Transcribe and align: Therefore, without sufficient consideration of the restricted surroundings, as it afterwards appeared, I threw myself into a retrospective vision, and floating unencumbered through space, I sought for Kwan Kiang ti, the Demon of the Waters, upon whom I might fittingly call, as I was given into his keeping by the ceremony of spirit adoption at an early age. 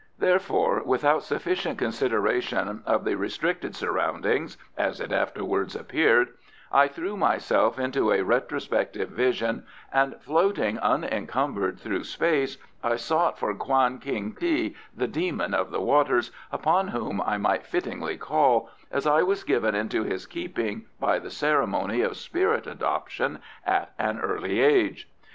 Therefore, 0.17 0.81
without 0.83 1.21
sufficient 1.21 1.77
consideration 1.77 2.81
of 2.87 3.03
the 3.05 3.13
restricted 3.13 3.75
surroundings, 3.75 4.57
as 4.75 4.99
it 4.99 5.11
afterwards 5.11 5.75
appeared, 5.75 6.29
I 6.71 6.87
threw 6.87 7.15
myself 7.15 7.77
into 7.77 8.11
a 8.11 8.23
retrospective 8.23 9.09
vision, 9.11 9.63
and 9.93 10.19
floating 10.19 10.79
unencumbered 10.79 11.79
through 11.79 12.05
space, 12.05 12.57
I 12.83 12.95
sought 12.95 13.37
for 13.37 13.53
Kwan 13.53 13.99
Kiang 13.99 14.33
ti, 14.39 14.73
the 14.97 15.07
Demon 15.07 15.53
of 15.53 15.69
the 15.69 15.81
Waters, 15.81 16.31
upon 16.51 16.87
whom 16.87 17.21
I 17.21 17.37
might 17.37 17.67
fittingly 17.67 18.17
call, 18.17 18.71
as 18.91 19.05
I 19.05 19.21
was 19.21 19.43
given 19.43 19.75
into 19.75 20.01
his 20.01 20.25
keeping 20.25 20.87
by 20.99 21.19
the 21.19 21.29
ceremony 21.29 22.01
of 22.01 22.17
spirit 22.17 22.65
adoption 22.65 23.37
at 23.67 23.93
an 23.99 24.19
early 24.19 24.61
age. 24.61 25.07